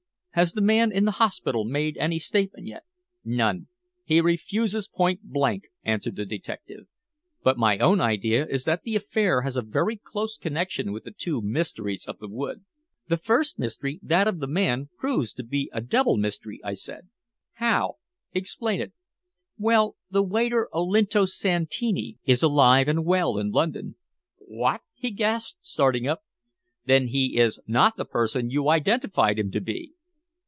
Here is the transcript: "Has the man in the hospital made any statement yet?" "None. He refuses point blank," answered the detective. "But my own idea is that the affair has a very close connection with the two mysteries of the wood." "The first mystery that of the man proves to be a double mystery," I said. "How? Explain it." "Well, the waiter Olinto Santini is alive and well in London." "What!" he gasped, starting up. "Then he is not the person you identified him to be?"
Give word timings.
"Has 0.35 0.53
the 0.53 0.61
man 0.61 0.93
in 0.93 1.03
the 1.03 1.11
hospital 1.19 1.65
made 1.65 1.97
any 1.97 2.17
statement 2.17 2.65
yet?" 2.65 2.83
"None. 3.25 3.67
He 4.05 4.21
refuses 4.21 4.87
point 4.87 5.23
blank," 5.23 5.63
answered 5.83 6.15
the 6.15 6.25
detective. 6.25 6.87
"But 7.43 7.57
my 7.57 7.77
own 7.79 7.99
idea 7.99 8.47
is 8.47 8.63
that 8.63 8.83
the 8.83 8.95
affair 8.95 9.41
has 9.41 9.57
a 9.57 9.61
very 9.61 9.97
close 9.97 10.37
connection 10.37 10.93
with 10.93 11.03
the 11.03 11.11
two 11.11 11.41
mysteries 11.41 12.05
of 12.07 12.19
the 12.19 12.29
wood." 12.29 12.63
"The 13.09 13.17
first 13.17 13.59
mystery 13.59 13.99
that 14.03 14.25
of 14.25 14.39
the 14.39 14.47
man 14.47 14.87
proves 14.97 15.33
to 15.33 15.43
be 15.43 15.69
a 15.73 15.81
double 15.81 16.15
mystery," 16.15 16.61
I 16.63 16.75
said. 16.75 17.09
"How? 17.55 17.95
Explain 18.31 18.79
it." 18.79 18.93
"Well, 19.57 19.97
the 20.09 20.23
waiter 20.23 20.69
Olinto 20.73 21.25
Santini 21.25 22.19
is 22.23 22.41
alive 22.41 22.87
and 22.87 23.03
well 23.03 23.37
in 23.37 23.51
London." 23.51 23.95
"What!" 24.37 24.79
he 24.93 25.11
gasped, 25.11 25.57
starting 25.59 26.07
up. 26.07 26.23
"Then 26.85 27.07
he 27.07 27.37
is 27.37 27.59
not 27.67 27.97
the 27.97 28.05
person 28.05 28.49
you 28.49 28.69
identified 28.69 29.37
him 29.37 29.51
to 29.51 29.59
be?" 29.59 29.91